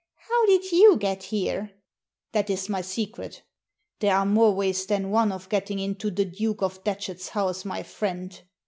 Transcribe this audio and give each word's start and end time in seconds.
"How 0.27 0.47
did 0.47 0.71
you 0.71 0.97
get 0.97 1.21
here?" 1.25 1.73
"That 2.31 2.49
is 2.49 2.67
my 2.69 2.81
secret 2.81 3.43
There 3.99 4.15
are 4.15 4.25
more 4.25 4.51
ways 4.51 4.87
than 4.87 5.11
one 5.11 5.31
of 5.31 5.47
getting 5.47 5.77
into 5.77 6.09
the 6.09 6.25
Duke 6.25 6.63
of 6.63 6.83
Datchet's 6.83 7.29
house, 7.29 7.65
my 7.65 7.83
friend." 7.83 8.41